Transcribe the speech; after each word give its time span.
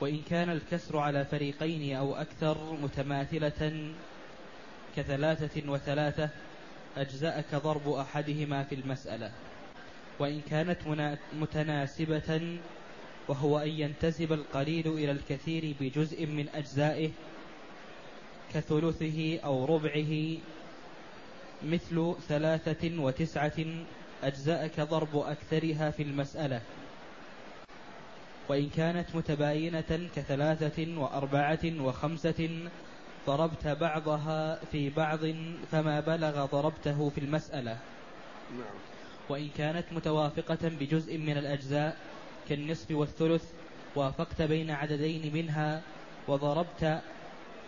وإن 0.00 0.22
كان 0.30 0.50
الكسر 0.50 0.98
على 0.98 1.24
فريقين 1.24 1.96
أو 1.96 2.14
أكثر 2.14 2.76
متماثلة 2.82 3.92
كثلاثة 4.96 5.70
وثلاثة 5.70 6.30
أجزأك 6.96 7.54
ضرب 7.54 7.88
أحدهما 7.88 8.62
في 8.62 8.74
المسألة. 8.74 9.32
وإن 10.18 10.40
كانت 10.40 10.78
متناسبة 11.32 12.58
وهو 13.28 13.58
أن 13.58 13.68
ينتسب 13.68 14.32
القليل 14.32 14.88
إلى 14.88 15.10
الكثير 15.10 15.74
بجزء 15.80 16.26
من 16.26 16.48
أجزائه 16.54 17.10
كثلثه 18.54 19.40
أو 19.44 19.64
ربعه 19.64 20.36
مثل 21.62 22.14
ثلاثة 22.28 23.02
وتسعة 23.02 23.66
أجزأك 24.22 24.80
ضرب 24.80 25.16
أكثرها 25.16 25.90
في 25.90 26.02
المسألة. 26.02 26.60
وإن 28.50 28.68
كانت 28.68 29.16
متباينة 29.16 30.08
كثلاثة 30.16 31.00
وأربعة 31.00 31.64
وخمسة 31.64 32.68
ضربت 33.26 33.66
بعضها 33.66 34.60
في 34.72 34.90
بعض 34.90 35.18
فما 35.72 36.00
بلغ 36.00 36.46
ضربته 36.46 37.08
في 37.08 37.18
المسألة 37.18 37.78
نعم. 38.52 38.76
وإن 39.28 39.48
كانت 39.58 39.84
متوافقة 39.92 40.68
بجزء 40.68 41.18
من 41.18 41.36
الأجزاء 41.36 41.96
كالنصف 42.48 42.90
والثلث 42.90 43.44
وافقت 43.96 44.42
بين 44.42 44.70
عددين 44.70 45.34
منها 45.34 45.82
وضربت 46.28 47.00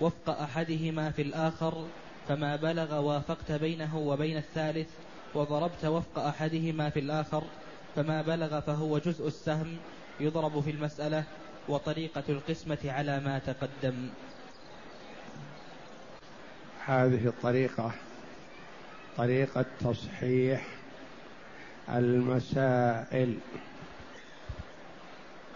وفق 0.00 0.40
أحدهما 0.40 1.10
في 1.10 1.22
الآخر 1.22 1.86
فما 2.28 2.56
بلغ 2.56 3.00
وافقت 3.00 3.52
بينه 3.52 3.98
وبين 3.98 4.36
الثالث 4.36 4.90
وضربت 5.34 5.84
وفق 5.84 6.18
أحدهما 6.18 6.90
في 6.90 7.00
الآخر 7.00 7.44
فما 7.96 8.22
بلغ 8.22 8.60
فهو 8.60 8.98
جزء 8.98 9.26
السهم 9.26 9.76
يضرب 10.20 10.60
في 10.60 10.70
المسألة 10.70 11.24
وطريقة 11.68 12.22
القسمة 12.28 12.78
على 12.84 13.20
ما 13.20 13.38
تقدم. 13.38 14.08
هذه 16.86 17.26
الطريقة 17.26 17.92
طريقة 19.16 19.64
تصحيح 19.80 20.66
المسائل. 21.88 23.38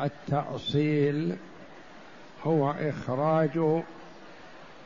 التأصيل 0.01 1.37
هو 2.45 2.71
إخراج 2.71 3.83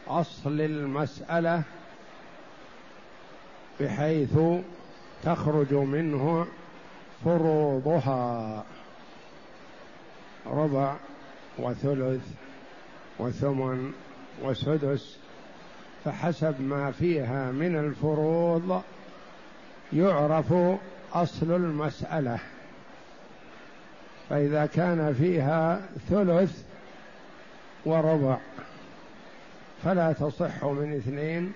أصل 0.08 0.60
المسألة 0.60 1.62
بحيث 3.80 4.38
تخرج 5.24 5.74
منه 5.74 6.46
فروضها. 7.24 8.64
ربع 10.46 10.96
وثلث 11.58 12.22
وثمن 13.18 13.92
وسدس 14.42 15.16
فحسب 16.04 16.60
ما 16.60 16.90
فيها 16.90 17.52
من 17.52 17.76
الفروض 17.76 18.82
يعرف 19.92 20.54
أصل 21.12 21.52
المسألة. 21.52 22.38
فإذا 24.30 24.66
كان 24.66 25.14
فيها 25.14 25.88
ثلث 26.10 26.62
وربع 27.84 28.38
فلا 29.84 30.12
تصح 30.12 30.64
من 30.64 30.96
اثنين 30.96 31.52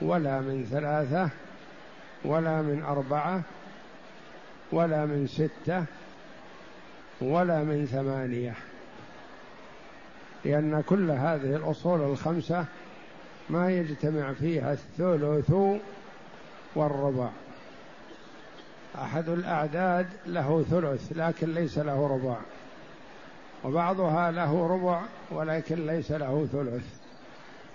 ولا 0.00 0.40
من 0.40 0.66
ثلاثة 0.70 1.30
ولا 2.24 2.62
من 2.62 2.82
أربعة 2.82 3.42
ولا 4.72 5.06
من 5.06 5.26
ستة 5.26 5.84
ولا 7.20 7.62
من 7.62 7.86
ثمانية. 7.86 8.54
لأن 10.44 10.82
كل 10.86 11.10
هذه 11.10 11.56
الأصول 11.56 12.00
الخمسة 12.00 12.64
ما 13.50 13.70
يجتمع 13.70 14.32
فيها 14.32 14.72
الثلث 14.72 15.52
والربع. 16.74 17.28
أحد 18.94 19.28
الأعداد 19.28 20.06
له 20.26 20.64
ثلث 20.70 21.12
لكن 21.16 21.54
ليس 21.54 21.78
له 21.78 22.06
ربع. 22.06 22.36
وبعضها 23.64 24.30
له 24.30 24.66
ربع 24.66 25.02
ولكن 25.30 25.86
ليس 25.86 26.12
له 26.12 26.48
ثلث. 26.52 26.84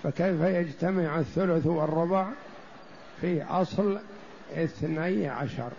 فكيف 0.04 0.42
يجتمع 0.42 1.20
الثلث 1.20 1.66
والربع 1.66 2.28
في 3.22 3.44
أصل 3.44 4.00
اثني 4.54 5.28
عشر؟ 5.28 5.72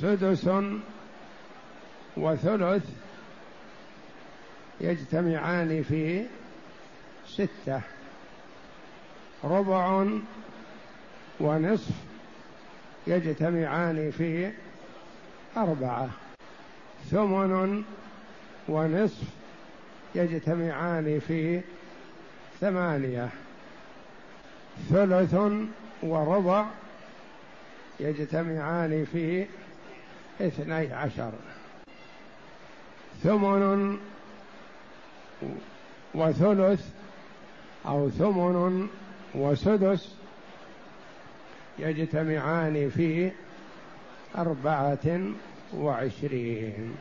سدس 0.00 0.48
وثلث 2.16 2.84
يجتمعان 4.80 5.82
في 5.82 6.26
ستة 7.26 7.80
ربع 9.44 10.06
ونصف 11.40 11.94
يجتمعان 13.06 14.10
في 14.10 14.50
أربعة 15.56 16.08
ثمن 17.10 17.84
ونصف 18.68 19.22
يجتمعان 20.14 21.20
في 21.28 21.60
ثمانية 22.60 23.28
ثلث 24.90 25.34
وربع 26.02 26.66
يجتمعان 28.00 29.06
في 29.12 29.46
اثني 30.40 30.92
عشر. 30.92 31.32
ثمن 33.22 33.98
وثلث 36.14 36.88
أو 37.86 38.10
ثمن 38.10 38.88
وسدس 39.34 40.14
يجتمعان 41.78 42.90
في 42.90 43.30
أربعة 44.38 45.20
وعشرين. 45.74 46.96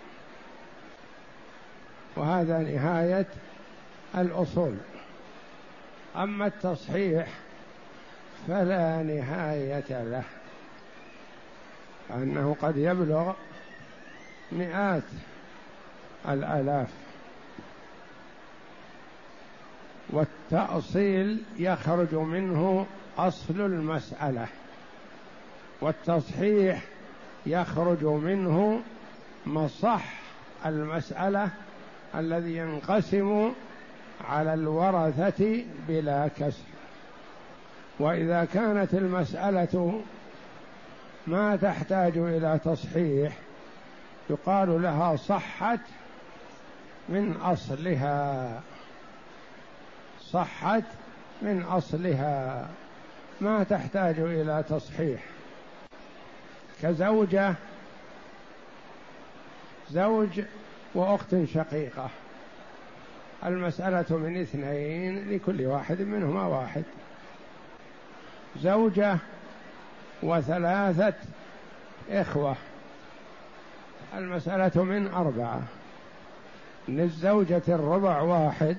وهذا 2.15 2.59
نهاية 2.59 3.27
الأصول. 4.15 4.75
أما 6.15 6.47
التصحيح 6.47 7.27
فلا 8.47 9.03
نهاية 9.03 10.03
له 10.03 10.23
أنه 12.15 12.55
قد 12.61 12.77
يبلغ 12.77 13.33
مئات 14.51 15.03
الآلاف. 16.29 16.87
والتأصيل 20.09 21.43
يخرج 21.57 22.15
منه 22.15 22.85
أصل 23.17 23.61
المسألة. 23.61 24.47
والتصحيح 25.81 26.81
يخرج 27.45 28.03
منه 28.03 28.81
مصح 29.45 30.03
المسألة 30.65 31.49
الذي 32.15 32.57
ينقسم 32.57 33.53
على 34.29 34.53
الورثة 34.53 35.65
بلا 35.87 36.27
كسر. 36.27 36.63
وإذا 37.99 38.47
كانت 38.53 38.93
المسألة 38.93 40.01
ما 41.27 41.55
تحتاج 41.55 42.17
إلى 42.17 42.59
تصحيح 42.65 43.33
يقال 44.29 44.81
لها 44.81 45.15
صحت 45.15 45.79
من 47.09 47.37
أصلها 47.41 48.61
صحت 50.21 50.83
من 51.41 51.63
أصلها 51.63 52.67
ما 53.41 53.63
تحتاج 53.63 54.19
إلى 54.19 54.63
تصحيح. 54.69 55.23
كزوجة 56.81 57.55
زوج 59.91 60.41
وأخت 60.95 61.35
شقيقة. 61.53 62.09
المسألة 63.45 64.17
من 64.17 64.41
اثنين 64.41 65.29
لكل 65.29 65.65
واحد 65.65 66.01
منهما 66.01 66.45
واحد. 66.47 66.83
زوجة 68.61 69.17
وثلاثة 70.23 71.13
إخوة. 72.09 72.55
المسألة 74.17 74.83
من 74.83 75.07
أربعة. 75.07 75.61
للزوجة 76.87 77.61
الربع 77.67 78.21
واحد 78.21 78.77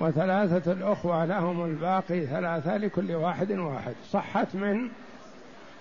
وثلاثة 0.00 0.72
الأخوة 0.72 1.24
لهم 1.24 1.64
الباقي 1.64 2.26
ثلاثة 2.26 2.76
لكل 2.76 3.12
واحد 3.12 3.50
واحد. 3.52 3.94
صحت 4.10 4.54
من 4.54 4.88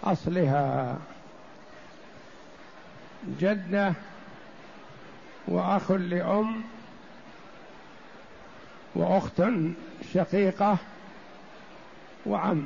أصلها. 0.03 0.97
جدة 3.39 3.93
وأخ 5.47 5.91
لأم 5.91 6.61
وأخت 8.95 9.43
شقيقة 10.13 10.77
وعم. 12.25 12.65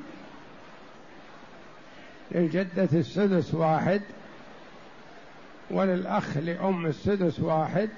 للجدة 2.32 2.90
السدس 2.94 3.54
واحد 3.54 4.02
وللأخ 5.72 6.38
لأم 6.38 6.86
السدس 6.86 7.40
واحد 7.40 7.90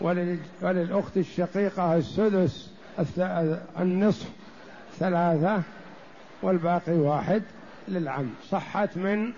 وللأخت 0.00 1.16
الشقيقة 1.16 1.96
السدس 1.96 2.70
النصف 3.78 4.30
ثلاثة 4.98 5.62
والباقي 6.42 6.92
واحد 6.92 7.42
للعم. 7.88 8.30
صحت 8.48 8.96
من 8.96 9.32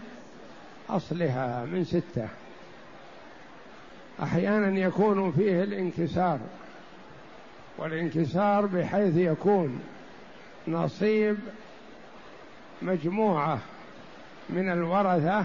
أصلها 0.90 1.64
من 1.64 1.84
ستة. 1.84 2.28
أحيانا 4.22 4.78
يكون 4.78 5.32
فيه 5.32 5.62
الانكسار 5.62 6.38
والانكسار 7.78 8.66
بحيث 8.66 9.16
يكون 9.16 9.80
نصيب 10.68 11.36
مجموعة 12.82 13.58
من 14.50 14.72
الورثة 14.72 15.44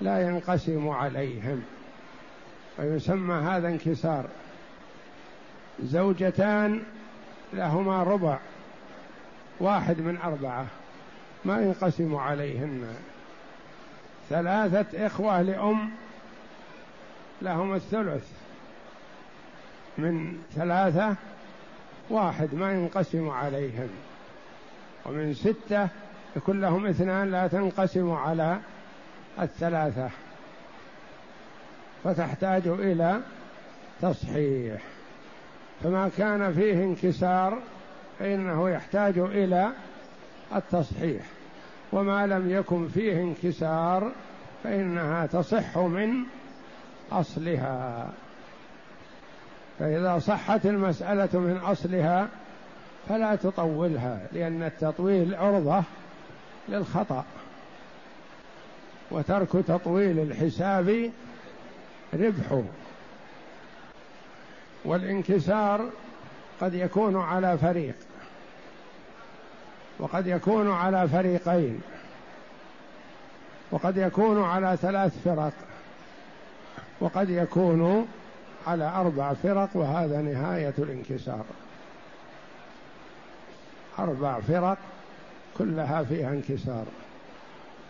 لا 0.00 0.28
ينقسم 0.28 0.88
عليهم. 0.88 1.62
ويسمى 2.78 3.34
هذا 3.34 3.68
انكسار. 3.68 4.26
زوجتان 5.80 6.82
لهما 7.52 8.02
ربع 8.02 8.38
واحد 9.60 10.00
من 10.00 10.16
أربعة 10.16 10.66
ما 11.44 11.60
ينقسم 11.60 12.14
عليهن. 12.14 12.94
ثلاثة 14.30 15.06
إخوة 15.06 15.42
لأم 15.42 15.90
لهم 17.42 17.74
الثلث 17.74 18.30
من 19.98 20.42
ثلاثة 20.54 21.14
واحد 22.10 22.54
ما 22.54 22.72
ينقسم 22.72 23.30
عليهم 23.30 23.88
ومن 25.06 25.34
ستة 25.34 25.88
يكون 26.36 26.60
لهم 26.60 26.86
اثنان 26.86 27.30
لا 27.30 27.46
تنقسم 27.46 28.12
على 28.12 28.58
الثلاثة 29.40 30.10
فتحتاج 32.04 32.66
إلى 32.66 33.20
تصحيح. 34.02 34.82
فما 35.82 36.10
كان 36.18 36.52
فيه 36.52 36.84
انكسار 36.84 37.58
فإنه 38.18 38.70
يحتاج 38.70 39.18
إلى 39.18 39.70
التصحيح. 40.54 41.22
وما 41.92 42.26
لم 42.26 42.50
يكن 42.50 42.88
فيه 42.88 43.20
انكسار 43.20 44.12
فإنها 44.64 45.26
تصح 45.26 45.78
من 45.78 46.24
أصلها. 47.12 48.10
فإذا 49.78 50.18
صحت 50.18 50.66
المسألة 50.66 51.38
من 51.38 51.56
أصلها 51.56 52.28
فلا 53.08 53.34
تطولها 53.34 54.20
لأن 54.32 54.62
التطويل 54.62 55.34
عرضة 55.34 55.82
للخطأ. 56.68 57.24
وترك 59.10 59.52
تطويل 59.52 60.18
الحساب 60.18 61.10
ربح 62.14 62.62
والانكسار 64.84 65.90
قد 66.60 66.74
يكون 66.74 67.16
على 67.16 67.58
فريق 67.58 67.94
وقد 69.98 70.26
يكون 70.26 70.70
على 70.70 71.08
فريقين 71.08 71.80
وقد 73.70 73.96
يكون 73.96 74.42
على 74.42 74.76
ثلاث 74.76 75.22
فرق 75.24 75.52
وقد 77.00 77.30
يكون 77.30 78.08
على 78.66 78.84
أربع 78.84 79.34
فرق 79.34 79.68
وهذا 79.74 80.20
نهاية 80.20 80.74
الانكسار. 80.78 81.44
أربع 83.98 84.40
فرق 84.40 84.78
كلها 85.58 86.04
فيها 86.04 86.30
انكسار. 86.30 86.84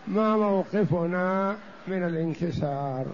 ما 0.07 0.37
موقفنا 0.37 1.57
من 1.87 2.05
الانكسار؟ 2.05 3.07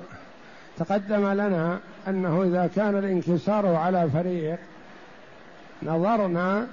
تقدم 0.78 1.26
لنا 1.32 1.80
أنه 2.08 2.42
إذا 2.42 2.70
كان 2.76 2.98
الانكسار 2.98 3.66
على 3.66 4.10
فريق 4.10 4.58
نظرنا 5.82 6.66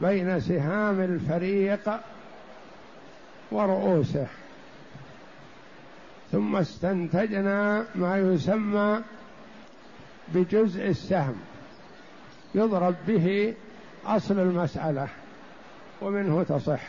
بين 0.00 0.40
سهام 0.40 1.00
الفريق 1.00 1.90
ورؤوسه. 3.50 4.26
ثم 6.32 6.56
استنتجنا 6.56 7.84
ما 7.94 8.18
يسمى 8.18 9.00
بجزء 10.34 10.88
السهم 10.88 11.36
يضرب 12.54 12.94
به 13.08 13.54
أصل 14.06 14.38
المسألة 14.38 15.08
ومنه 16.02 16.42
تصح. 16.42 16.80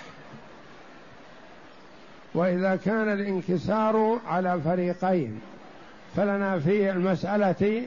وإذا 2.34 2.76
كان 2.76 3.14
الانكسار 3.14 4.20
على 4.28 4.62
فريقين 4.62 5.42
فلنا 6.16 6.60
في 6.60 6.92
المسألة 6.92 7.84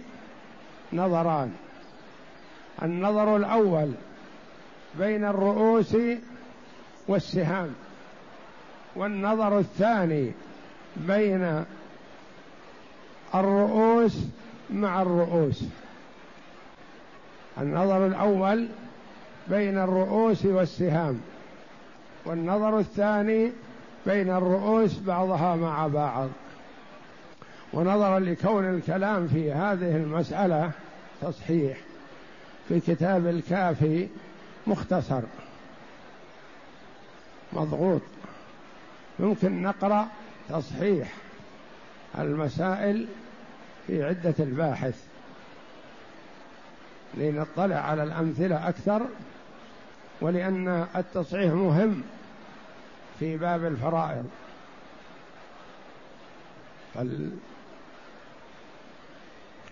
نظران. 0.92 1.52
النظر 2.82 3.36
الأول 3.36 3.92
بين 4.98 5.24
الرؤوس 5.24 5.96
والسهام 7.08 7.74
والنظر 8.96 9.58
الثاني 9.58 10.32
بين 10.96 11.64
الرؤوس 13.34 14.18
مع 14.70 15.02
الرؤوس. 15.02 15.64
النظر 17.58 18.06
الأول 18.06 18.68
بين 19.48 19.78
الرؤوس 19.78 20.44
والسهام 20.44 21.20
والنظر 22.24 22.78
الثاني 22.78 23.52
بين 24.06 24.30
الرؤوس 24.30 24.98
بعضها 24.98 25.56
مع 25.56 25.86
بعض. 25.86 26.28
ونظرا 27.72 28.18
لكون 28.18 28.74
الكلام 28.74 29.28
في 29.28 29.52
هذه 29.52 29.96
المسألة 29.96 30.70
تصحيح 31.22 31.78
في 32.68 32.80
كتاب 32.80 33.26
الكافي 33.26 34.08
مختصر. 34.66 35.20
مضغوط. 37.52 38.02
يمكن 39.18 39.62
نقرأ 39.62 40.08
تصحيح 40.48 41.12
المسائل 42.18 43.06
في 43.86 44.04
عدة 44.04 44.34
الباحث. 44.38 45.04
لنطلع 47.14 47.76
على 47.76 48.02
الأمثلة 48.02 48.68
أكثر 48.68 49.02
ولأن 50.20 50.86
التصحيح 50.96 51.52
مهم 51.52 52.02
في 53.18 53.36
باب 53.36 53.64
الفرائض. 53.64 54.30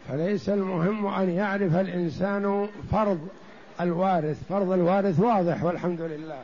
فليس 0.09 0.49
المهم 0.49 1.07
أن 1.07 1.31
يعرف 1.31 1.77
الإنسان 1.77 2.69
فرض 2.91 3.29
الوارث 3.81 4.43
فرض 4.49 4.73
الوارث 4.73 5.21
واضح 5.21 5.65
والحمد 5.65 6.01
لله. 6.01 6.43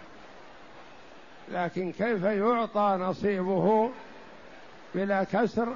لكن 1.52 1.92
كيف 1.92 2.22
يعطى 2.22 2.96
نصيبه 3.00 3.90
بلا 4.94 5.24
كسر؟ 5.24 5.68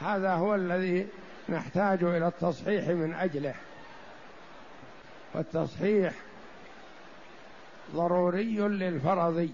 هذا 0.00 0.32
هو 0.32 0.54
الذي 0.54 1.06
نحتاج 1.48 2.04
إلى 2.04 2.26
التصحيح 2.26 2.88
من 2.88 3.14
أجله. 3.14 3.54
والتصحيح 5.34 6.12
ضروري 7.94 8.58
للفرضي 8.58 9.50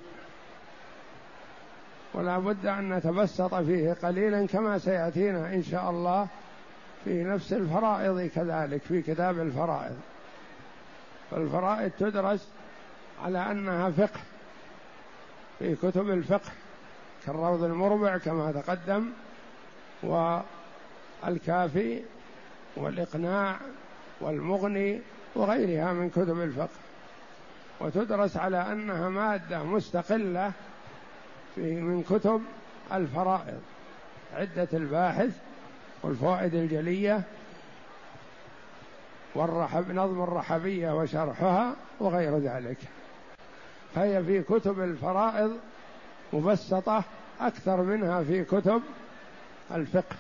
ولا 2.15 2.39
بد 2.39 2.67
أن 2.67 2.93
نتبسط 2.93 3.55
فيه 3.55 3.93
قليلا 3.93 4.47
كما 4.47 4.79
سيأتينا 4.79 5.55
إن 5.55 5.63
شاء 5.63 5.91
الله. 5.91 6.27
في 7.07 7.25
نفس 7.25 7.53
الفرائض 7.53 8.31
كذلك 8.35 8.83
في 8.83 9.03
كتاب 9.03 9.41
الفرائض. 9.41 9.97
فالفرائض 11.31 11.91
تدرس 11.99 12.49
على 13.25 13.51
أنها 13.51 13.91
فقه. 13.91 14.21
في 15.59 15.77
كتب 15.77 16.11
الفقه 16.11 16.51
كالروض 17.27 17.63
المربع 17.63 18.19
كما 18.19 18.53
تقدم 18.53 19.11
والكافي 21.23 22.03
والإقناع 22.77 23.57
والمغني 24.21 25.01
وغيرها 25.35 25.93
من 25.93 26.11
كتب 26.11 26.41
الفقه. 26.41 26.79
وتدرس 27.81 28.37
على 28.37 28.73
أنها 28.73 29.09
مادة 29.09 29.63
مستقلة 29.63 30.53
في 31.55 31.81
من 31.81 32.03
كتب 32.03 32.43
الفرائض. 32.93 33.61
عدة 34.35 34.69
الباحث 34.73 35.39
والفوائد 36.03 36.55
الجلية 36.55 37.23
والرحب 39.35 39.91
نظم 39.91 40.23
الرحبية 40.23 40.91
وشرحها 40.91 41.77
وغير 42.01 42.39
ذلك. 42.39 42.79
فهي 43.95 44.25
في 44.25 44.43
كتب 44.43 44.81
الفرائض 44.81 45.59
مبسطة 46.33 47.05
أكثر 47.41 47.83
منها 47.83 48.23
في 48.23 48.45
كتب 48.45 48.83
الفقه. 49.75 50.17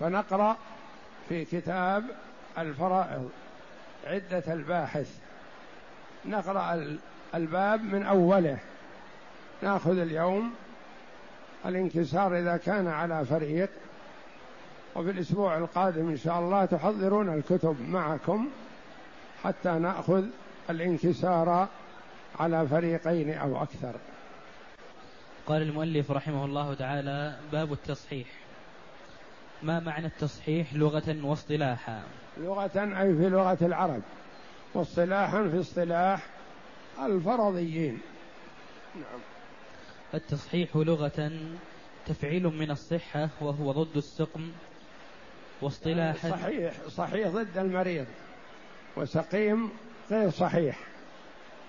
فنقرأ 0.00 0.56
في 1.28 1.44
كتاب 1.44 2.04
الفرائض 2.58 3.30
عدة 4.06 4.52
الباحث. 4.52 5.18
نقرأ 6.26 6.96
الباب 7.34 7.84
من 7.84 8.02
أوله. 8.02 8.58
ناخذ 9.62 9.98
اليوم 9.98 10.54
الانكسار 11.66 12.38
إذا 12.38 12.56
كان 12.56 12.86
على 12.88 13.24
فريق 13.24 13.70
وفي 14.94 15.10
الأسبوع 15.10 15.58
القادم 15.58 16.08
إن 16.08 16.16
شاء 16.16 16.38
الله 16.38 16.64
تحضرون 16.64 17.34
الكتب 17.34 17.76
معكم 17.88 18.48
حتى 19.44 19.68
نأخذ 19.68 20.24
الانكسار 20.70 21.68
على 22.40 22.68
فريقين 22.68 23.34
أو 23.34 23.62
أكثر. 23.62 23.94
قال 25.46 25.62
المؤلف 25.62 26.10
رحمه 26.10 26.44
الله 26.44 26.74
تعالى 26.74 27.36
باب 27.52 27.72
التصحيح. 27.72 28.28
ما 29.62 29.80
معنى 29.80 30.06
التصحيح 30.06 30.74
لغة 30.74 31.16
واصطلاحا؟ 31.22 32.02
لغة 32.38 33.00
أي 33.00 33.16
في 33.16 33.28
لغة 33.28 33.58
العرب. 33.62 34.02
واصطلاحا 34.74 35.48
في 35.48 35.60
اصطلاح 35.60 36.26
الفرضيين. 37.02 38.00
نعم. 38.94 39.35
التصحيح 40.14 40.76
لغة 40.76 41.30
تفعيل 42.06 42.46
من 42.46 42.70
الصحة 42.70 43.28
وهو 43.40 43.72
ضد 43.72 43.96
السقم 43.96 44.50
واصطلاحا 45.60 46.30
صحيح 46.30 46.72
صحيح 46.88 47.28
ضد 47.28 47.58
المريض 47.58 48.06
وسقيم 48.96 49.70
غير 50.10 50.30
صحيح. 50.30 50.78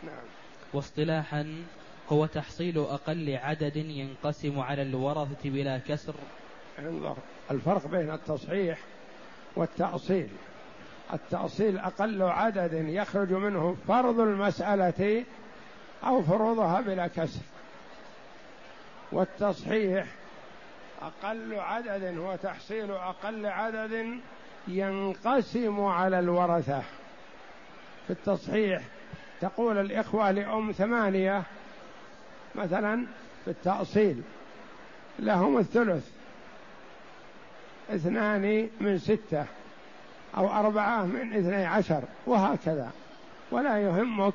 نعم. 0.03 0.25
واصطلاحا 0.73 1.63
هو 2.09 2.25
تحصيل 2.25 2.79
أقل 2.79 3.35
عدد 3.35 3.75
ينقسم 3.75 4.59
على 4.59 4.81
الورثة 4.81 5.49
بلا 5.49 5.77
كسر. 5.77 6.15
انظر 6.79 7.17
الفرق 7.51 7.87
بين 7.87 8.11
التصحيح 8.11 8.79
والتأصيل. 9.55 10.29
التأصيل 11.13 11.77
أقل 11.77 12.23
عدد 12.23 12.73
يخرج 12.73 13.33
منه 13.33 13.77
فرض 13.87 14.19
المسألة 14.19 15.23
أو 16.03 16.21
فروضها 16.21 16.81
بلا 16.81 17.07
كسر. 17.07 17.41
والتصحيح 19.11 20.05
أقل 21.01 21.59
عدد 21.59 22.17
هو 22.17 22.35
تحصيل 22.35 22.91
أقل 22.91 23.45
عدد 23.45 24.19
ينقسم 24.67 25.85
على 25.85 26.19
الورثة. 26.19 26.81
في 28.07 28.13
التصحيح 28.13 28.81
تقول 29.41 29.77
الإخوة 29.77 30.31
لأم 30.31 30.71
ثمانية 30.71 31.43
مثلا 32.55 33.05
في 33.45 33.51
التأصيل 33.51 34.21
لهم 35.19 35.57
الثلث 35.57 36.09
اثنان 37.89 38.69
من 38.81 38.97
ستة 38.97 39.45
أو 40.37 40.51
أربعة 40.51 41.03
من 41.03 41.33
اثني 41.33 41.65
عشر 41.65 42.03
وهكذا. 42.25 42.91
ولا 43.51 43.77
يهمك 43.77 44.33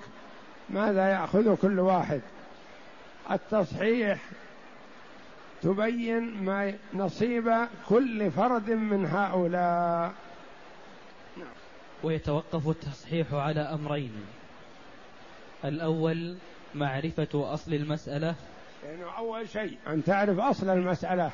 ماذا 0.71 1.09
يأخذ 1.09 1.57
كل 1.57 1.81
واحد. 1.81 2.21
التصحيح 3.31 4.19
تبين 5.62 6.45
ما 6.45 6.75
نصيب 6.95 7.69
كل 7.88 8.31
فرد 8.31 8.71
من 8.71 9.07
هؤلاء. 9.07 10.12
ويتوقف 12.02 12.69
التصحيح 12.69 13.35
على 13.35 13.61
أمرين. 13.61 14.26
الأول 15.64 16.37
معرفة 16.75 17.54
أصل 17.54 17.75
المسألة. 17.75 18.35
يعني 18.85 19.04
أول 19.19 19.49
شيء 19.49 19.78
أن 19.87 20.04
تعرف 20.04 20.38
أصل 20.38 20.71
المسألة. 20.71 21.31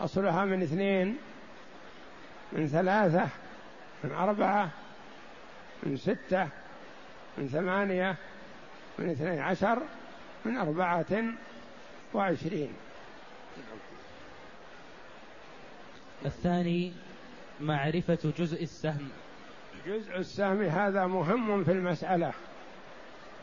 أصلها 0.00 0.44
من 0.44 0.62
اثنين 0.62 1.16
من 2.52 2.66
ثلاثة 2.66 3.28
من 4.04 4.12
أربعة 4.12 4.70
من 5.82 5.96
ستة 5.96 6.48
من 7.38 7.48
ثمانية 7.48 8.16
من 8.98 9.10
اثني 9.10 9.40
عشر 9.40 9.78
من 10.44 10.56
أربعة 10.56 11.24
وعشرين. 12.14 12.72
الثاني 16.26 16.92
معرفة 17.60 18.32
جزء 18.38 18.62
السهم. 18.62 19.08
جزء 19.86 20.16
السهم 20.16 20.62
هذا 20.62 21.06
مهم 21.06 21.64
في 21.64 21.72
المسألة 21.72 22.32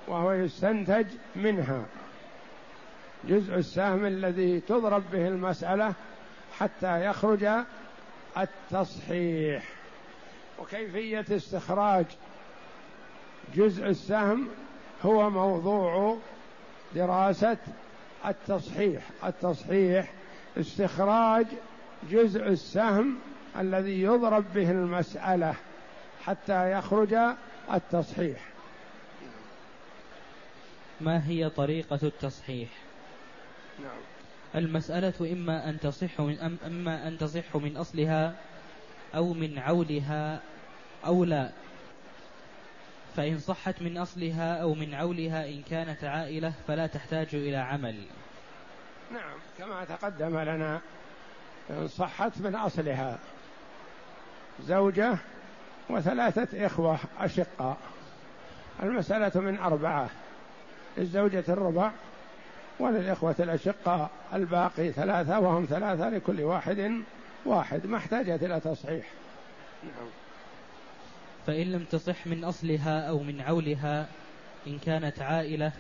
وهو 0.08 0.32
يستنتج 0.32 1.06
منها. 1.36 1.86
جزء 3.24 3.56
السهم 3.56 4.06
الذي 4.06 4.60
تضرب 4.60 5.04
به 5.12 5.28
المسألة 5.28 5.94
حتى 6.60 7.06
يخرج 7.06 7.50
التصحيح. 8.38 9.64
وكيفية 10.60 11.26
استخراج 11.32 12.06
جزء 13.56 13.86
السهم 13.86 14.48
هو 15.06 15.30
موضوع 15.30 16.18
دراسة 16.96 17.58
التصحيح. 18.26 19.04
التصحيح 19.26 20.12
استخراج 20.58 21.46
جزء 22.12 22.48
السهم 22.48 23.16
الذي 23.60 24.02
يضرب 24.02 24.54
به 24.54 24.72
المسألة 24.72 25.56
حتى 26.26 26.72
يخرج 26.72 27.16
التصحيح. 27.74 28.40
ما 31.02 31.28
هي 31.28 31.50
طريقة 31.50 32.00
التصحيح؟ 32.04 32.70
نعم. 33.80 34.00
المسألة 34.56 35.14
إما 35.34 35.70
أن 35.70 35.80
تصح 35.80 36.22
من 36.22 36.58
أما 36.66 37.08
أن 37.08 37.18
تصح 37.18 37.56
من 37.56 37.78
أصلها 37.78 38.36
أو 39.16 39.34
من 39.34 39.60
عولها 39.60 40.42
أو 41.06 41.24
لا. 41.24 41.52
فإن 43.20 43.40
صحت 43.40 43.82
من 43.82 43.98
أصلها 43.98 44.62
أو 44.62 44.74
من 44.74 44.94
عولها 44.94 45.50
إن 45.50 45.62
كانت 45.62 46.04
عائلة 46.04 46.54
فلا 46.68 46.88
تحتاج 46.88 47.28
إلى 47.34 47.58
عمل. 47.58 48.06
نعم 49.12 49.38
كما 49.58 49.86
تقدم 49.86 50.40
لنا 50.40 50.82
إن 51.70 51.88
صحت 51.88 52.32
من 52.42 52.56
أصلها 52.56 53.20
زوجة 54.62 55.18
وثلاثة 55.90 56.66
إخوة 56.66 57.00
أشقاء. 57.20 57.78
المسألة 58.84 59.42
من 59.42 59.58
أربعة 59.58 60.10
للزوجة 60.98 61.44
الربع 61.50 61.92
وللإخوة 62.80 63.36
الأشقاء 63.40 64.10
الباقي 64.34 64.92
ثلاثة 64.92 65.40
وهم 65.40 65.66
ثلاثة 65.66 66.10
لكل 66.10 66.42
واحد 66.42 67.02
واحد. 67.46 67.86
ما 67.86 67.98
احتاجت 67.98 68.44
إلى 68.44 68.60
تصحيح. 68.60 69.06
نعم. 69.84 70.08
فإن 71.48 71.72
لم 71.72 71.84
تصح 71.84 72.28
من 72.28 72.44
أصلها 72.44 73.10
أو 73.10 73.20
من 73.20 73.42
عولها 73.42 74.08
إن 74.68 74.80
كانت 74.80 75.22
عائلة 75.22 75.72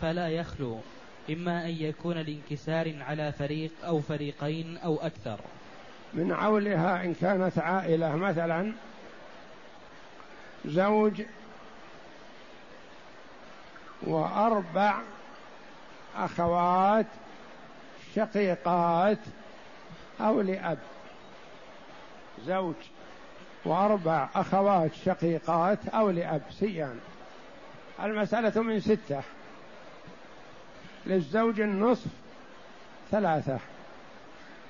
فلا 0.00 0.28
يخلو 0.28 0.80
إما 1.30 1.64
أن 1.64 1.70
يكون 1.70 2.16
لانكسار 2.16 2.94
على 3.00 3.32
فريق 3.32 3.70
أو 3.84 4.00
فريقين 4.00 4.78
أو 4.78 4.96
أكثر. 4.96 5.40
من 6.14 6.32
عولها 6.32 7.04
إن 7.04 7.14
كانت 7.14 7.58
عائلة 7.58 8.16
مثلا 8.16 8.72
زوج 10.64 11.22
وأربع 14.02 15.00
أخوات 16.16 17.06
شقيقات 18.14 19.18
أو 20.20 20.40
لأب. 20.40 20.78
زوج 22.46 22.74
وأربع 23.64 24.28
أخوات 24.34 24.94
شقيقات 24.94 25.88
أو 25.88 26.10
لأب 26.10 26.42
سيان. 26.50 27.00
المسألة 28.02 28.62
من 28.62 28.80
ستة. 28.80 29.22
للزوج 31.06 31.60
النصف 31.60 32.10
ثلاثة. 33.10 33.58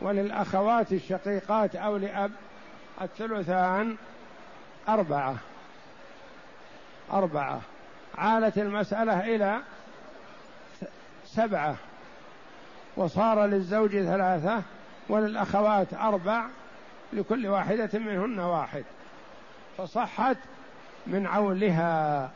وللأخوات 0.00 0.92
الشقيقات 0.92 1.76
أو 1.76 1.97
لأب 1.97 2.32
الثلثان 3.02 3.97
أربعة. 4.88 5.37
أربعة. 7.12 7.61
عالت 8.18 8.59
المسألة 8.59 9.35
إلى 9.35 9.61
سبعة. 11.26 11.76
وصار 12.97 13.47
للزوج 13.47 13.90
ثلاثة 13.90 14.62
وللأخوات 15.09 15.94
أربع 15.94 16.47
لكل 17.12 17.46
واحدة 17.46 17.98
منهن 17.98 18.38
واحد. 18.40 18.84
فصحت 19.78 20.36
من 21.06 21.26
عولها 21.26 22.30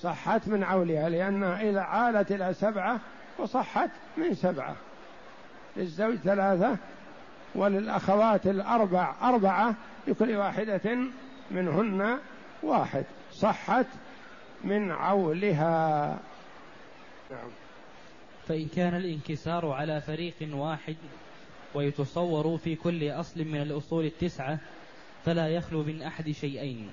صحت 0.00 0.48
من 0.48 0.64
عولها 0.64 1.08
لأنها 1.08 1.60
إذا 1.70 1.80
عالت 1.80 2.32
إلى 2.32 2.54
سبعة 2.54 3.00
وصحت 3.38 3.90
من 4.16 4.34
سبعة. 4.34 4.76
للزوج 5.76 6.16
ثلاثة 6.16 6.76
وللأخوات 7.54 8.46
الأربع 8.46 9.14
أربعة 9.22 9.74
لكل 10.08 10.36
واحدة 10.36 10.98
منهن 11.50 12.18
واحد. 12.62 13.04
صحت 13.32 13.86
من 14.64 14.90
عولها. 14.90 16.18
نعم. 17.30 17.50
فإن 18.48 18.68
كان 18.68 18.94
الانكسار 18.94 19.70
على 19.70 20.00
فريق 20.00 20.34
واحد 20.52 20.96
ويتصور 21.74 22.58
في 22.58 22.76
كل 22.76 23.10
أصل 23.10 23.44
من 23.44 23.62
الأصول 23.62 24.04
التسعة 24.04 24.58
فلا 25.24 25.48
يخلو 25.48 25.82
من 25.82 26.02
أحد 26.02 26.30
شيئين. 26.30 26.92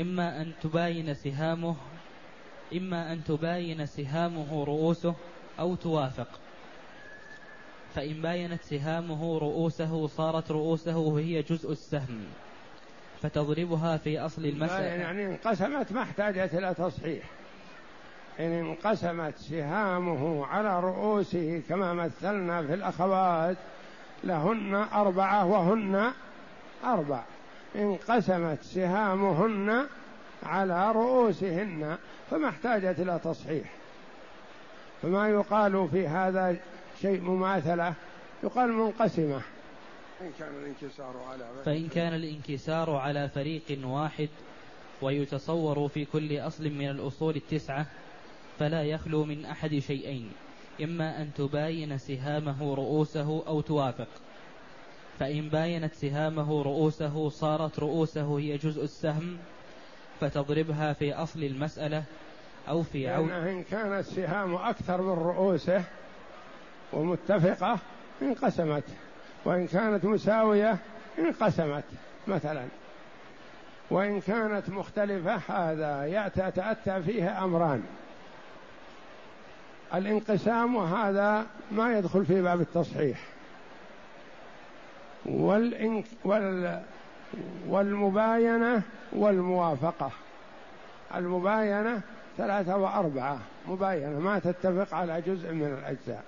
إما 0.00 0.40
أن 0.40 0.52
تباين 0.62 1.14
سهامه 1.14 1.76
إما 2.72 3.12
أن 3.12 3.24
تباين 3.24 3.86
سهامه 3.86 4.64
رؤوسه 4.64 5.14
أو 5.58 5.74
توافق. 5.74 6.40
فإن 7.94 8.22
باينت 8.22 8.62
سهامه 8.62 9.38
رؤوسه 9.38 10.06
صارت 10.06 10.50
رؤوسه 10.50 10.96
وهي 10.96 11.42
جزء 11.42 11.72
السهم 11.72 12.24
فتضربها 13.22 13.96
في 13.96 14.18
أصل 14.18 14.46
المسألة. 14.46 14.84
يعني 14.84 15.26
إنقسمت 15.26 15.92
ما 15.92 16.02
احتاجت 16.02 16.54
إلى 16.54 16.74
تصحيح. 16.74 17.30
إن 18.40 18.52
انقسمت 18.52 19.38
سهامه 19.38 20.46
على 20.46 20.80
رؤوسه 20.80 21.62
كما 21.68 21.92
مثلنا 21.92 22.62
في 22.62 22.74
الأخوات 22.74 23.56
لهن 24.24 24.74
أربعة 24.74 25.46
وهن 25.46 26.12
أربع. 26.84 27.22
انقسمت 27.76 28.62
سهامهن 28.62 29.86
على 30.42 30.92
رؤوسهن 30.92 31.98
فما 32.30 32.48
احتاجت 32.48 33.00
إلى 33.00 33.20
تصحيح. 33.24 33.72
فما 35.02 35.28
يقال 35.28 35.88
في 35.88 36.08
هذا 36.08 36.56
شيء 37.00 37.20
مماثلة؟ 37.20 37.94
يقال 38.42 38.72
منقسمة. 38.72 39.40
إن 40.20 40.30
كان 40.38 40.54
الانكسار 40.54 41.14
على 41.30 41.44
فإن 41.64 41.88
كان 41.88 42.14
الانكسار 42.14 42.90
على 42.90 43.28
فريق 43.28 43.78
واحد 43.84 44.28
ويتصور 45.02 45.88
في 45.88 46.04
كل 46.04 46.38
أصل 46.38 46.70
من 46.70 46.90
الأصول 46.90 47.36
التسعة 47.36 47.86
فلا 48.58 48.82
يخلو 48.82 49.24
من 49.24 49.44
أحد 49.44 49.78
شيئين 49.78 50.32
إما 50.82 51.22
أن 51.22 51.30
تباين 51.34 51.98
سهامه 51.98 52.74
رؤوسه 52.74 53.42
أو 53.46 53.60
توافق. 53.60 54.08
فإن 55.18 55.48
باينت 55.48 55.94
سهامه 55.94 56.62
رؤوسه 56.62 57.28
صارت 57.28 57.78
رؤوسه 57.78 58.38
هي 58.38 58.56
جزء 58.56 58.84
السهم 58.84 59.38
فتضربها 60.20 60.92
في 60.92 61.14
أصل 61.14 61.44
المسألة 61.44 62.04
أو 62.68 62.82
في 62.82 63.08
عون 63.08 63.30
إن 63.30 63.62
كان 63.62 63.98
السهام 63.98 64.54
أكثر 64.54 65.02
من 65.02 65.12
رؤوسه 65.12 65.84
ومتفقة 66.92 67.78
انقسمت. 68.22 68.84
وإن 69.44 69.66
كانت 69.66 70.04
مساوية 70.04 70.78
انقسمت 71.18 71.84
مثلا. 72.26 72.64
وإن 73.90 74.20
كانت 74.20 74.70
مختلفة 74.70 75.40
هذا 75.48 76.06
يأتى 76.06 76.50
تأتى 76.50 77.02
فيه 77.02 77.44
أمران. 77.44 77.82
الانقسام 79.94 80.76
وهذا 80.76 81.46
ما 81.70 81.98
يدخل 81.98 82.26
في 82.26 82.42
باب 82.42 82.60
التصحيح. 82.60 83.18
والإنك 85.26 86.04
وال 86.24 86.82
والمباينة 87.68 88.82
والموافقة. 89.12 90.10
المباينة 91.14 92.00
ثلاثة 92.38 92.76
وأربعة. 92.76 93.38
مباينة 93.68 94.18
ما 94.20 94.38
تتفق 94.38 94.94
على 94.94 95.20
جزء 95.20 95.52
من 95.52 95.78
الأجزاء. 95.78 96.24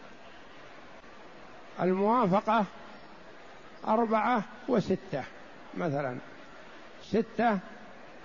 الموافقة 1.82 2.64
أربعة 3.88 4.42
وستة 4.68 5.24
مثلا. 5.76 6.16
ستة 7.02 7.58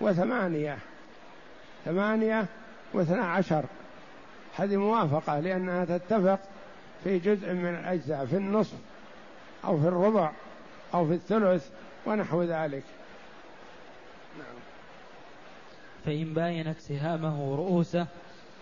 وثمانية. 0.01 0.77
ثمانية 1.85 2.45
واثنى 2.93 3.21
عشر. 3.21 3.63
هذه 4.55 4.77
موافقة 4.77 5.39
لأنها 5.39 5.85
تتفق 5.85 6.39
في 7.03 7.19
جزء 7.19 7.53
من 7.53 7.69
الأجزاء 7.69 8.25
في 8.25 8.37
النصف 8.37 8.77
أو 9.65 9.79
في 9.79 9.87
الربع 9.87 10.31
أو 10.93 11.07
في 11.07 11.13
الثلث 11.13 11.69
ونحو 12.05 12.43
ذلك 12.43 12.83
نعم. 14.37 14.55
فإن 16.05 16.33
باينت 16.33 16.79
سهامه 16.79 17.55
رؤوسه 17.55 18.07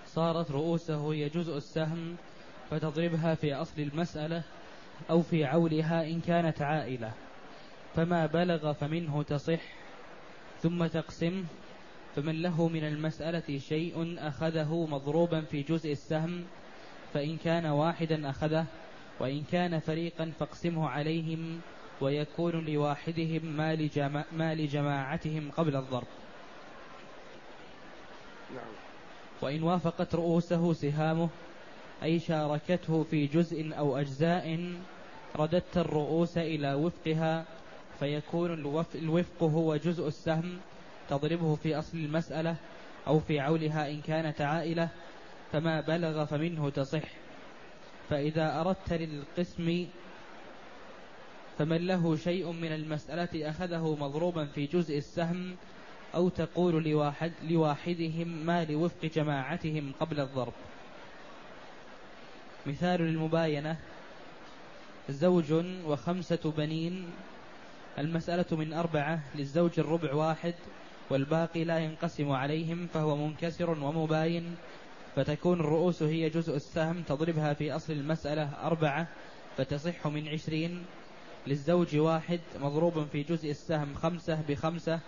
صارت 0.07 0.51
رؤوسه 0.51 1.13
هي 1.13 1.29
جزء 1.29 1.57
السهم 1.57 2.15
فتضربها 2.71 3.35
في 3.35 3.53
أصل 3.53 3.81
المسألة 3.81 4.43
أو 5.09 5.21
في 5.21 5.45
عولها 5.45 6.03
إن 6.03 6.21
كانت 6.21 6.61
عائلة 6.61 7.11
فما 7.95 8.25
بلغ 8.25 8.73
فمنه 8.73 9.23
تصح 9.23 9.61
ثم 10.61 10.85
تقسم 10.85 11.45
فمن 12.15 12.41
له 12.41 12.67
من 12.67 12.83
المسألة 12.83 13.57
شيء 13.57 14.15
أخذه 14.19 14.87
مضروبا 14.91 15.41
في 15.41 15.61
جزء 15.61 15.91
السهم 15.91 16.43
فإن 17.13 17.37
كان 17.37 17.65
واحدا 17.65 18.29
أخذه 18.29 18.65
وإن 19.19 19.43
كان 19.51 19.79
فريقا 19.79 20.31
فاقسمه 20.39 20.89
عليهم 20.89 21.61
ويكون 22.01 22.65
لواحدهم 22.65 23.45
ما, 23.45 23.75
لجما 23.75 24.25
ما 24.31 24.55
لجماعتهم 24.55 25.51
قبل 25.51 25.75
الضرب 25.75 26.07
نعم. 28.55 28.73
وإن 29.41 29.63
وافقت 29.63 30.15
رؤوسه 30.15 30.73
سهامه 30.73 31.29
أي 32.03 32.19
شاركته 32.19 33.03
في 33.03 33.25
جزء 33.25 33.77
أو 33.77 33.97
أجزاء 33.97 34.73
رددت 35.35 35.77
الرؤوس 35.77 36.37
إلى 36.37 36.73
وفقها 36.73 37.45
فيكون 37.99 38.53
الوفق 38.95 39.43
هو 39.43 39.75
جزء 39.75 40.07
السهم 40.07 40.57
تضربه 41.09 41.55
في 41.55 41.79
أصل 41.79 41.97
المسألة 41.97 42.55
أو 43.07 43.19
في 43.19 43.39
عولها 43.39 43.89
إن 43.89 44.01
كانت 44.01 44.41
عائلة 44.41 44.89
فما 45.51 45.81
بلغ 45.81 46.25
فمنه 46.25 46.69
تصح. 46.69 47.03
فإذا 48.09 48.61
أردت 48.61 48.93
للقسم 48.93 49.87
فمن 51.57 51.87
له 51.87 52.15
شيء 52.15 52.51
من 52.51 52.71
المسألة 52.71 53.49
أخذه 53.49 53.97
مضروبا 53.99 54.45
في 54.45 54.65
جزء 54.65 54.97
السهم 54.97 55.55
أو 56.15 56.29
تقول 56.29 56.83
لواحد 56.83 57.31
لواحدهم 57.43 58.27
ما 58.27 58.65
لوفق 58.65 59.05
جماعتهم 59.05 59.91
قبل 59.99 60.19
الضرب. 60.19 60.53
مثال 62.65 63.01
المباينة 63.01 63.77
زوج 65.09 65.53
وخمسة 65.85 66.53
بنين 66.57 67.09
المسألة 67.97 68.45
من 68.51 68.73
أربعة 68.73 69.19
للزوج 69.35 69.79
الربع 69.79 70.13
واحد 70.13 70.53
والباقي 71.09 71.63
لا 71.63 71.79
ينقسم 71.79 72.31
عليهم 72.31 72.87
فهو 72.93 73.15
منكسر 73.15 73.69
ومباين 73.69 74.55
فتكون 75.15 75.59
الرؤوس 75.59 76.03
هي 76.03 76.29
جزء 76.29 76.55
السهم 76.55 77.01
تضربها 77.01 77.53
في 77.53 77.75
أصل 77.75 77.93
المسألة 77.93 78.49
أربعة 78.63 79.07
فتصح 79.57 80.07
من 80.07 80.27
عشرين. 80.27 80.85
للزوج 81.47 81.97
واحد 81.97 82.39
مضروب 82.59 83.07
في 83.11 83.23
جزء 83.23 83.51
السهم 83.51 83.93
خمسة 83.93 84.41
بخمسة 84.49 84.99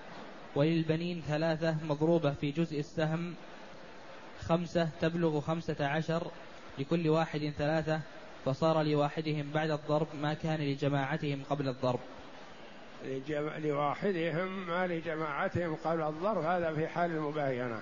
وللبنين 0.56 1.22
ثلاثة 1.28 1.78
مضروبة 1.90 2.34
في 2.34 2.52
جزء 2.52 2.80
السهم 2.80 3.34
خمسة 4.40 4.90
تبلغ 5.02 5.40
خمسة 5.40 5.88
عشر. 5.88 6.32
لكل 6.80 7.10
واحد 7.10 7.54
ثلاثة 7.58 8.02
فصار 8.46 8.84
لواحدهم 8.84 9.52
بعد 9.54 9.72
الضرب 9.72 10.08
ما 10.22 10.34
كان 10.34 10.60
لجماعتهم 10.60 11.44
قبل 11.50 11.68
الضرب. 11.68 12.00
لواحدهم 13.58 14.68
ما 14.68 14.88
لجماعتهم. 14.88 15.76
قبل 15.76 16.02
الضرب 16.02 16.44
هذا 16.44 16.74
في 16.74 16.88
حال 16.88 17.12
المباينة. 17.12 17.82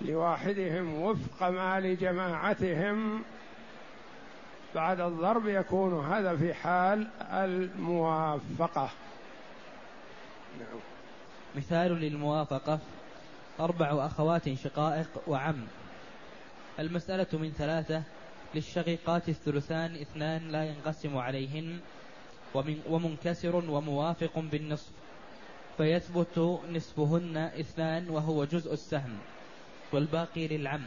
لواحدهم 0.00 1.02
وفق 1.02 1.48
ما 1.48 1.80
لجماعتهم. 1.80 3.22
بعد 4.74 5.00
الضرب 5.00 5.48
يكون 5.48 6.06
هذا 6.06 6.36
في 6.36 6.54
حال 6.54 7.08
الموافقة. 7.20 8.90
نعم. 10.60 10.80
مثال 11.56 11.92
للموافقة. 11.92 12.78
أربع 13.60 14.06
أخوات 14.06 14.54
شقائق 14.54 15.08
وعم. 15.26 15.66
المسألة 16.78 17.26
من 17.32 17.52
ثلاثة 17.52 18.02
للشقيقات 18.54 19.28
الثلثان 19.28 19.94
اثنان 19.94 20.48
لا 20.48 20.64
ينقسم 20.64 21.16
عليهن. 21.16 21.80
ومن 22.56 22.80
ومنكسر 22.90 23.56
وموافق 23.56 24.38
بالنصف. 24.38 24.92
فيثبت 25.76 26.60
نصفهن 26.72 27.36
اثنان 27.36 28.10
وهو 28.10 28.44
جزء 28.44 28.72
السهم 28.72 29.18
والباقي 29.92 30.48
للعم. 30.48 30.82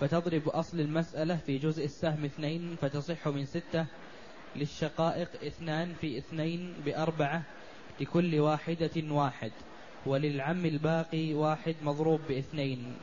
فتضرب 0.00 0.48
أصل 0.48 0.80
المسألة 0.80 1.36
في 1.36 1.58
جزء 1.58 1.84
السهم 1.84 2.24
اثنين 2.24 2.76
فتصح 2.80 3.28
من 3.28 3.46
ستة 3.46 3.86
للشقائق 4.56 5.28
اثنان 5.46 5.94
في 6.00 6.18
اثنين 6.18 6.74
بأربعة 6.84 7.42
لكل 8.00 8.40
واحدة 8.40 8.96
واحد 9.10 9.52
وللعم 10.06 10.66
الباقي 10.66 11.34
واحد 11.34 11.74
مضروب 11.82 12.20
باثنين. 12.28 12.96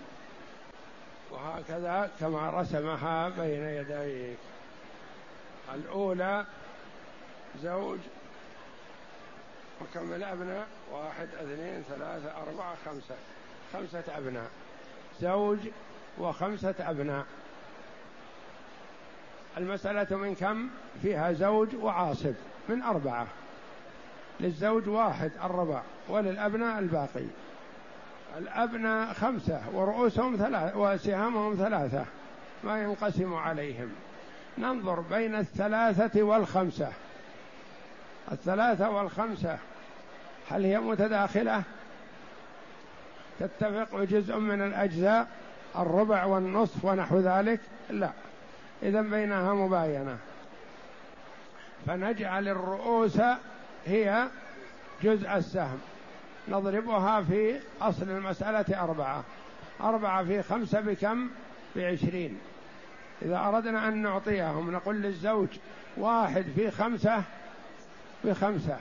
وهكذا 1.32 2.12
كما 2.20 2.50
رسمها 2.50 3.30
بين 3.30 3.64
يديك. 3.64 4.38
الأولى 5.76 6.46
زوج 7.64 8.00
وكم 9.82 10.14
الأبناء 10.14 10.68
واحد 10.92 11.28
اثنين 11.42 11.84
ثلاثة 11.90 12.32
أربعة 12.48 12.76
خمسة 12.86 13.16
خمسة 13.74 14.18
أبناء. 14.18 14.50
زوج 15.22 15.58
وخمسة 16.18 16.76
أبناء. 16.80 17.26
المسألة 19.58 20.18
من 20.18 20.36
كم؟ 20.36 20.70
فيها 21.02 21.34
زوج 21.34 21.76
وعاصب 21.76 22.34
من 22.70 22.82
أربعة. 22.82 23.28
للزوج 24.40 24.88
واحد 24.88 25.32
الربع 25.44 25.82
وللأبناء 26.10 26.80
الباقي. 26.80 27.26
الأبناء 28.38 29.14
خمسة 29.14 29.62
ورؤوسهم 29.74 30.36
ثلاثة 30.36 30.78
وسهامهم 30.78 31.56
ثلاثة. 31.56 32.06
ما 32.64 32.84
ينقسم 32.84 33.34
عليهم. 33.34 33.90
ننظر 34.58 35.00
بين 35.00 35.36
الثلاثة 35.36 36.24
والخمسة. 36.24 36.92
الثلاثة 38.32 38.90
والخمسة 38.90 39.58
هل 40.50 40.66
هي 40.66 40.80
متداخلة؟ 40.80 41.64
تتفق 43.40 43.96
بجزء 43.96 44.38
من 44.38 44.62
الأجزاء 44.62 45.28
الربع 45.78 46.26
والنصف 46.26 46.86
ونحو 46.86 47.20
ذلك؟ 47.20 47.60
لا. 47.90 48.10
إذا 48.84 49.02
بينها 49.02 49.54
مباينة. 49.54 50.18
فنجعل 51.88 52.48
الرؤوس 52.48 53.22
هي 53.86 54.28
جزء 55.04 55.38
السهم. 55.38 55.80
نضربها 56.48 57.22
في 57.22 57.60
أصل 57.82 58.10
المسألة 58.10 58.84
أربعة. 58.84 59.24
أربعة 59.82 60.24
في 60.24 60.44
خمسة 60.44 60.80
بكم؟ 60.80 61.30
بعشرين 61.76 62.38
إذا 63.22 63.38
أردنا 63.40 63.88
أن 63.88 63.98
نعطيهم 63.98 64.72
نقول 64.72 64.96
للزوج 64.96 65.48
واحد 65.98 66.46
في 66.56 66.72
خمسة 66.72 67.24
بخمسة. 68.24 68.80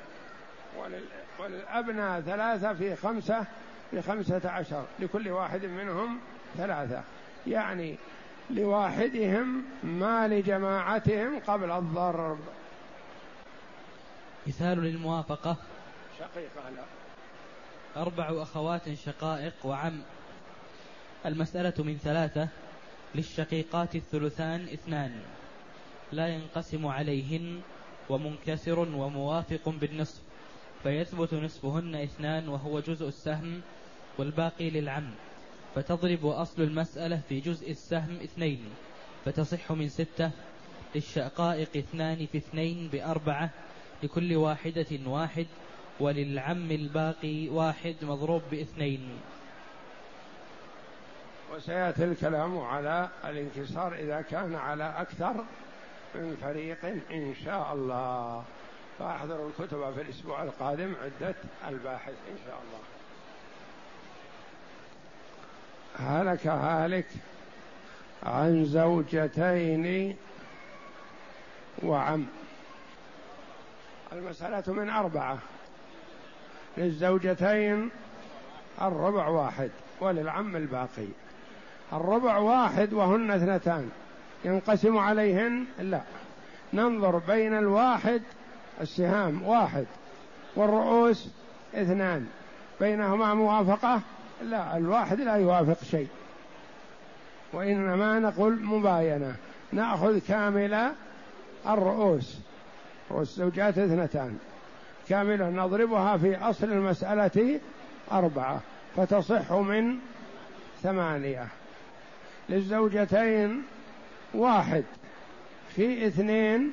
وللأبناء 1.39 2.21
ثلاثة 2.21 2.75
في 2.75 2.97
خمسة 2.97 3.45
بخمسة 3.93 4.51
عشر. 4.51 4.85
لكل 4.99 5.29
واحد 5.29 5.65
منهم 5.65 6.19
ثلاثة. 6.57 7.03
يعني 7.47 7.97
لواحدهم 8.51 9.65
ما 9.83 10.29
لجماعتهم 10.29 11.39
قبل 11.47 11.71
الضرب. 11.71 12.39
مثال 14.47 14.79
للموافقة. 14.79 15.57
شقيقة 16.19 16.71
لا. 16.77 16.83
أربع 18.03 18.43
أخوات 18.43 18.95
شقائق 18.95 19.55
وعم. 19.65 20.03
المسألة 21.27 21.75
من 21.79 21.99
ثلاثة 21.99 22.49
للشقيقات 23.15 23.95
الثلثان 23.95 24.69
اثنان. 24.73 25.21
لا 26.13 26.29
ينقسم 26.29 26.87
عليهن 26.87 27.61
ومنكسر 28.11 28.79
وموافق 28.79 29.69
بالنصف 29.69 30.23
فيثبت 30.83 31.35
نصفهن 31.35 31.95
اثنان 31.95 32.49
وهو 32.49 32.81
جزء 32.81 33.09
السهم 33.09 33.61
والباقي 34.19 34.71
للعم 34.71 35.11
فتضرب 35.75 36.27
أصل 36.27 36.63
المسألة 36.63 37.21
في 37.29 37.41
جزء 37.41 37.71
السهم 37.71 38.17
اثنين 38.25 38.65
فتصح 39.25 39.73
من 39.73 39.89
ستة 39.89 40.31
للشقائق 40.95 41.69
اثنان 41.77 42.27
في 42.27 42.39
اثنين 42.39 42.89
بأربعة 42.89 43.51
لكل 44.03 44.37
واحدة 44.37 44.87
واحد 45.07 45.47
وللعم 46.01 46.71
الباقي 46.71 47.49
واحد 47.49 47.97
مضروب 48.03 48.43
باثنين. 48.51 49.19
وسيأتي 51.55 52.05
الكلام 52.05 52.59
على 52.59 53.09
الانكسار 53.25 53.95
إذا 53.95 54.21
كان 54.21 54.55
على 54.55 54.95
أكثر 54.97 55.45
من 56.15 56.37
فريق 56.43 56.85
إن 57.11 57.35
شاء 57.45 57.75
الله. 57.75 58.45
فأحضروا 58.99 59.49
الكتب 59.49 59.95
في 59.95 60.03
الأسبوع 60.03 60.43
القادم 60.43 60.95
عدة 61.05 61.35
الباحث 61.69 62.15
إن 62.31 62.37
شاء 62.47 62.59
الله. 62.63 62.81
هلك 65.99 66.47
هالك 66.47 67.07
عن 68.23 68.65
زوجتين 68.65 70.17
وعم. 71.83 72.27
المسألة 74.13 74.73
من 74.73 74.91
أربعة. 74.91 75.39
للزوجتين 76.77 77.91
الربع 78.83 79.27
واحد 79.29 79.71
وللعم 80.01 80.57
الباقي. 80.57 81.09
الربع 81.93 82.37
واحد 82.37 82.93
وهن 82.93 83.31
اثنتان. 83.31 83.91
ينقسم 84.45 84.99
عليهن؟ 84.99 85.65
لا. 85.79 86.01
ننظر 86.73 87.19
بين 87.19 87.59
الواحد 87.59 88.23
السهام 88.81 89.43
واحد 89.43 89.87
والرؤوس 90.57 91.29
اثنان. 91.75 92.27
بينهما 92.81 93.35
موافقة؟ 93.35 94.01
لا 94.43 94.77
الواحد 94.77 95.21
لا 95.21 95.35
يوافق 95.35 95.85
شيء. 95.85 96.09
وإنما 97.53 98.19
نقول 98.19 98.63
مباينة. 98.63 99.35
نأخذ 99.73 100.19
كامل 100.19 100.93
الرؤوس. 101.67 102.39
رؤوس 103.11 103.29
الزوجات 103.29 103.79
اثنتان. 103.79 104.39
كاملة 105.09 105.51
نضربها 105.51 106.17
في 106.17 106.37
أصل 106.37 106.67
المسألة 106.67 107.61
أربعة 108.13 108.61
فتصح 108.97 109.53
من 109.53 109.97
ثمانية. 110.83 111.47
للزوجتين 112.49 113.63
واحد. 114.35 114.85
في 115.77 116.07
اثنين 116.07 116.73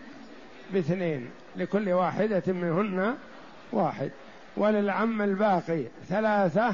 باثنين. 0.73 1.29
لكل 1.55 1.89
واحدة 1.89 2.43
منهن 2.47 3.15
واحد. 3.71 4.11
وللعم 4.57 5.21
الباقي 5.21 5.83
ثلاثة 6.09 6.73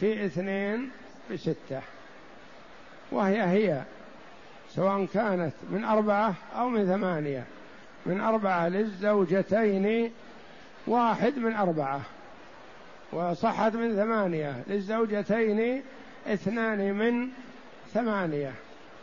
في 0.00 0.26
اثنين 0.26 0.90
بستة. 1.30 1.80
وهي 3.12 3.42
هي. 3.42 3.82
سواء 4.70 5.04
كانت 5.04 5.54
من 5.70 5.84
أربعة 5.84 6.34
أو 6.56 6.68
من 6.68 6.86
ثمانية. 6.86 7.44
من 8.06 8.20
أربعة 8.20 8.68
للزوجتين 8.68 10.12
واحد 10.86 11.38
من 11.38 11.56
أربعة. 11.56 12.00
وصحت 13.12 13.74
من 13.74 13.96
ثمانية 13.96 14.62
للزوجتين 14.66 15.82
اثنان 16.26 16.94
من 16.94 17.28
ثمانية. 17.94 18.52